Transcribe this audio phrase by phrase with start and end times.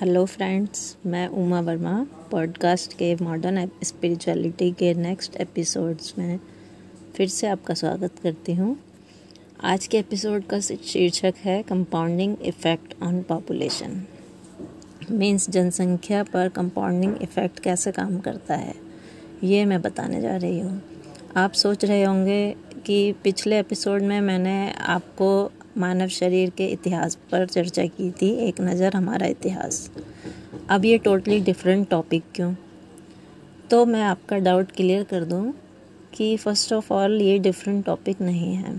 [0.00, 1.92] Hello friends मैं Uma Verma
[2.30, 6.40] podcast के modern spirituality के नेक्स्ट एपिसोड्स में
[7.16, 8.76] फिर से आपका स्वागत करती हूँ।
[9.64, 14.02] आज के एपिसोड का शीर्षक है compounding effect on population
[15.10, 18.74] means जनसंख्या पर कंपाउंडिंग इफ़ेक्ट कैसे काम करता है,
[19.44, 20.82] ये मैं बताने जा रही हूँ।
[21.36, 22.56] आप सोच रहे होंगे
[22.86, 28.60] कि पिछले एपिसोड में मैंने आपको मानव शरीर के इतिहास पर चर्चा की थी, एक
[28.60, 29.90] नज़र हमारा इतिहास।
[30.70, 32.54] अब ये टोटली डिफरेंट टॉपिक क्यों?
[33.70, 35.52] तो मैं आपका डाउट क्लियर कर दूँ
[36.14, 38.74] कि फ़र्स्ट ऑफ़ ऑल ये डिफरेंट टॉपिक नहीं है।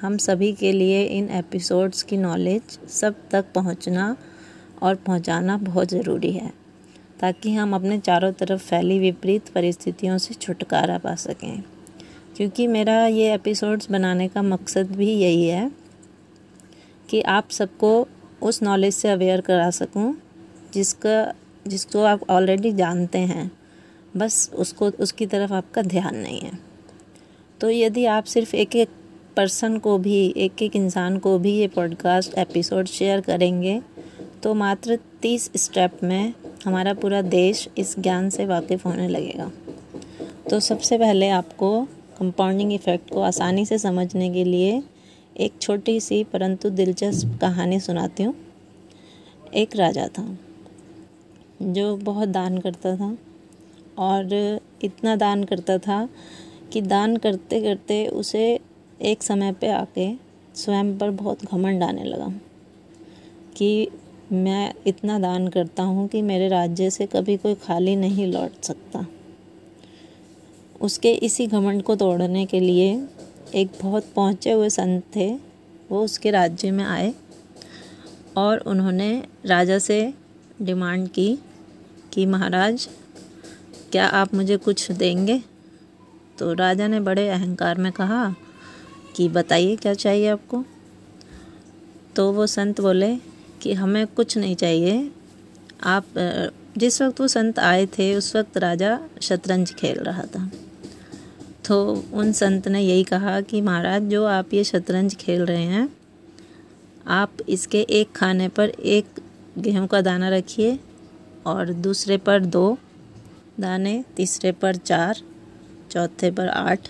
[0.00, 4.16] हम सभी के लिए इन एपिसोड्स की नॉलेज सब तक पहुँचना
[4.82, 6.52] और पहुंचाना बहुत ज़रूरी है,
[7.20, 11.62] ताकि हम अपने चारों तरफ़ फैली विपरीत परिस्थितियों से छुटकारा पा सकें।
[12.36, 15.70] क्योंकि मेरा ये एपिसोड्स बनाने का मकसद भी यही है
[17.12, 18.08] कि आप सबको
[18.42, 20.14] उस नॉलेज से अवेयर करा सकूँ,
[20.74, 21.34] जिसका,
[21.66, 23.50] जिसको आप ऑलरेडी जानते हैं।
[24.16, 26.58] बस उसको, उसकी तरफ़ आपका ध्यान नहीं है।
[27.60, 28.88] तो यदि आप सिर्फ़ एक एक
[29.36, 33.80] पर्सन को भी, एक एक इंसान को भी ये पॉडकास्ट एपिसोड शेयर करेंगे
[34.42, 36.32] तो मात्र तीस स्टेप में
[36.64, 39.50] हमारा पूरा देश इस ज्ञान से वाकिफ़ होने लगेगा।
[40.50, 41.82] तो सबसे पहले आपको
[42.18, 44.82] कंपाउंडिंग इफ़ेक्ट को आसानी से समझने के लिए
[45.36, 48.34] एक छोटी सी परंतु दिलचस्प कहानी सुनाती हूँ।
[49.54, 50.26] एक राजा था,
[51.62, 53.16] जो बहुत दान करता था
[53.98, 54.34] और
[54.82, 56.08] इतना दान करता था
[56.72, 58.44] कि दान करते करते उसे
[59.02, 60.08] एक समय पे आके
[60.54, 62.28] स्वयं पर बहुत घमंड आने लगा
[63.56, 63.88] कि
[64.32, 69.06] मैं इतना दान करता हूँ कि मेरे राज्य से कभी कोई खाली नहीं लौट सकता।
[70.80, 72.94] उसके इसी घमंड को तोड़ने के लिए
[73.54, 75.34] एक बहुत पहुँचे हुए संत थे,
[75.90, 77.14] वो उसके राज्य में आए
[78.36, 80.14] और उन्होंने राजा से
[80.62, 81.38] डिमांड की
[82.12, 82.88] कि, महाराज,
[83.92, 85.42] क्या आप मुझे कुछ देंगे?
[86.38, 88.34] तो राजा ने बड़े अहंकार में कहा
[89.16, 90.64] कि, बताइए, क्या चाहिए आपको?
[92.16, 93.16] तो वो संत बोले
[93.62, 95.12] कि, हमें कुछ नहीं चाहिए।
[95.82, 96.04] आप
[96.78, 100.50] जिस वक्त वो संत आए थे, उस वक्त राजा शतरंज खेल रहा था।
[101.64, 105.88] तो उन संत ने यही कहा कि महाराज, जो आप ये शतरंज खेल रहे हैं,
[107.06, 109.20] आप इसके एक खाने पर एक
[109.58, 110.78] गेहूँ का दाना रखिए
[111.46, 112.78] और दूसरे पर दो
[113.60, 115.16] दाने, तीसरे पर चार,
[115.90, 116.88] चौथे पर आठ।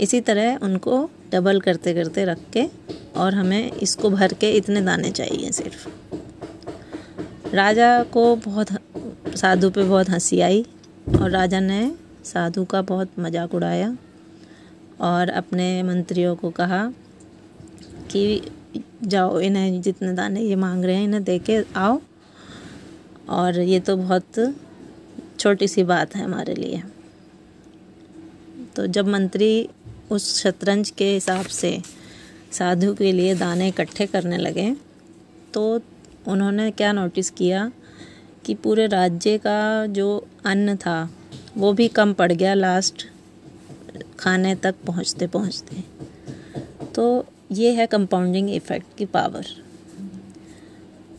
[0.00, 2.64] इसी तरह उनको डबल करते करते रख के
[3.16, 5.88] और हमें इसको भर के इतने दाने चाहिए सिर्फ़।
[7.54, 8.68] राजा को बहुत
[9.36, 10.66] साधु पे बहुत हँसी आई
[11.20, 11.94] और राजा ने
[12.24, 13.96] साधु का बहुत मज़ाक उड़ाया
[15.02, 16.86] और अपने मंत्रियों को कहा
[18.10, 18.40] कि
[19.04, 22.00] जाओ, इन्हें जितने दाने ये मांग रहे हैं, इन्हें दे के आओ।
[23.30, 24.38] और ये तो बहुत
[25.38, 26.82] छोटी सी बात है हमारे लिए।
[28.76, 29.68] तो जब मंत्री
[30.10, 31.80] उस शतरंज के हिसाब से
[32.52, 34.74] साधु के लिए दाने इकट्ठे करने लगे
[35.54, 35.62] तो
[36.26, 37.70] उन्होंने क्या नोटिस किया
[38.44, 40.06] कि पूरे राज्य का जो
[40.46, 40.98] अन्न था
[41.56, 43.06] वो भी कम पड़ गया लास्ट
[44.18, 45.82] खाने तक पहुँचते पहुँचते।
[46.94, 47.04] तो
[47.52, 49.46] ये है कंपाउंडिंग इफ़ेक्ट की पावर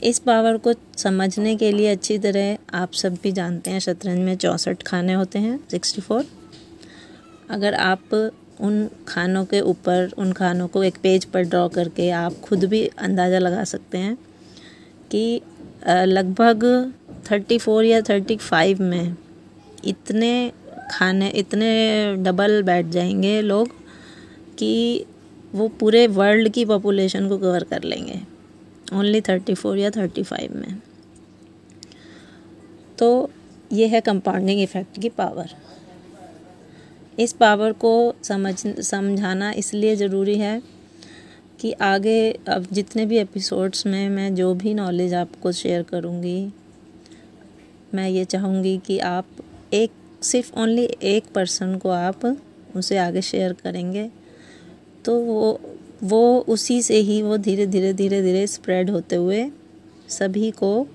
[0.04, 4.36] इस पावर को समझने के लिए अच्छी तरह आप सब भी जानते हैं, शतरंज में
[4.38, 6.26] चौंसठ खाने होते हैं सिक्सटी फोर
[7.50, 12.40] अगर आप उन खानों के ऊपर, उन खानों को एक पेज पर ड्रॉ करके आप
[12.44, 14.18] खुद भी अंदाज़ा लगा सकते हैं
[15.12, 15.42] कि
[15.88, 16.64] लगभग
[17.32, 19.16] थर्टी फोर या थर्टी फाइव में
[19.86, 20.52] इतने
[20.92, 23.70] खाने, इतने डबल बैठ जाएँगे लोग
[24.58, 25.06] कि
[25.56, 28.20] वो पूरे वर्ल्ड की पॉपुलेशन को कवर कर लेंगे।
[28.94, 30.82] ओनली थर्टी फोर या थर्टी फाइव में।
[32.98, 33.30] तो
[33.74, 35.50] ये है कंपाउंडिंग इफ़ेक्ट की पावर
[37.20, 40.62] इस पावर को समझ, समझाना इसलिए ज़रूरी है
[41.60, 46.52] कि आगे अब जितने भी एपिसोड्स में मैं जो भी नॉलेज आपको शेयर करूँगी,
[47.94, 49.26] मैं ये चाहूँगी कि आप
[49.74, 49.92] एक,
[50.22, 52.26] सिर्फ़ ओनली एक पर्सन को आप
[52.76, 54.10] उसे आगे शेयर करेंगे
[55.06, 55.60] तो वो
[56.04, 59.50] वो उसी से ही वो धीरे धीरे धीरे धीरे स्प्रेड होते हुए
[60.10, 60.88] सभी को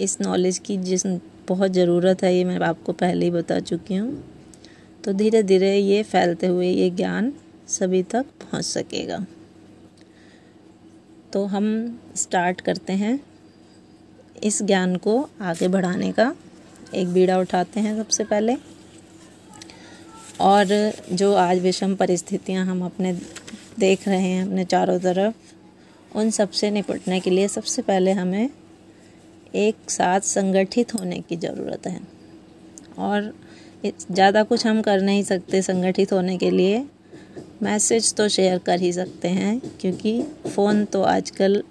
[0.00, 1.06] इस नॉलेज की जिस
[1.48, 4.24] बहुत ज़रूरत है, ये मैं आपको पहले ही बता चुकी हूँ
[5.04, 7.32] तो धीरे धीरे ये फैलते हुए ये ज्ञान
[7.68, 9.24] सभी तक पहुँच सकेगा।
[11.32, 11.66] तो हम
[12.16, 13.18] स्टार्ट करते हैं
[14.42, 16.34] इस ज्ञान को आगे बढ़ाने का।
[16.92, 18.56] एक बीड़ा उठाते हैं सबसे पहले।
[20.40, 20.66] और
[21.12, 23.12] जो आज विषम परिस्थितियाँ हम अपने
[23.78, 25.34] देख रहे हैं अपने चारों तरफ़,
[26.12, 28.48] उन सबसे निपटने के लिए सबसे पहले हमें
[29.56, 32.00] एक साथ संगठित होने की ज़रूरत है।
[32.98, 33.32] और
[33.84, 36.84] ज़्यादा कुछ हम कर नहीं सकते संगठित होने के लिए।
[37.62, 41.62] मैसेज तो शेयर कर ही सकते हैं, क्योंकि फ़ोन तो आजकल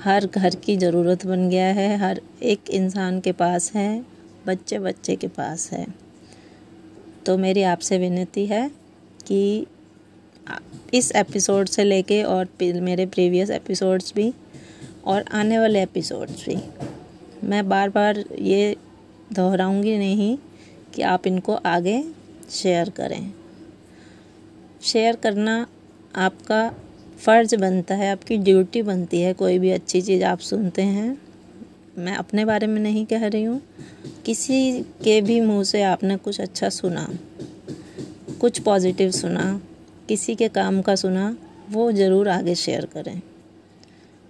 [0.00, 4.04] हर घर की ज़रूरत बन गया है, हर एक इंसान के पास है।
[4.46, 5.86] बच्चे बच्चे के पास है।
[7.26, 8.70] तो मेरी आपसे विनती है
[9.26, 9.66] कि
[10.94, 14.32] इस एपिसोड से लेके और मेरे प्रीवियस एपिसोड्स भी
[15.04, 16.56] और आने वाले एपिसोड्स भी।
[17.44, 18.76] मैं बार बार ये
[19.32, 20.36] दोहराऊँगी नहीं
[20.94, 22.02] कि आप इनको आगे
[22.50, 23.32] शेयर करें।
[24.82, 25.66] शेयर करना
[26.16, 26.70] आपका
[27.18, 31.16] फ़र्ज़ बनता है, आपकी ड्यूटी बनती है। कोई भी अच्छी चीज़ आप सुनते हैं
[31.98, 33.62] मैं अपने बारे में नहीं कह रही हूँ।
[34.26, 37.08] किसी के भी मुँह से आपने कुछ अच्छा सुना,
[38.40, 39.60] कुछ पॉजिटिव सुना,
[40.08, 41.36] किसी के काम का सुना,
[41.70, 43.22] वो ज़रूर आगे शेयर करें।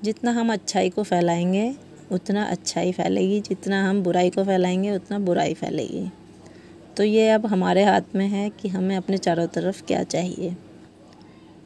[0.03, 1.75] जितना हम अच्छाई को फैलाएँगे,
[2.13, 6.11] उतना अच्छाई फैलेगी। जितना हम बुराई को फैलाएँगे, उतना बुराई फैलेगी।
[6.97, 10.57] तो ये अब हमारे हाथ में है कि हमें अपने चारों तरफ़ क्या चाहिए।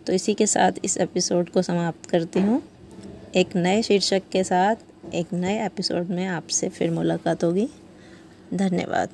[0.06, 2.62] तो इसी के साथ इस एपिसोड को समाप्त करती हूँ।
[3.36, 4.74] एक नए शीर्षक के साथ
[5.14, 7.68] एक नए एपिसोड में आपसे फिर मुलाकात होगी।
[8.54, 9.08] धन्यवाद।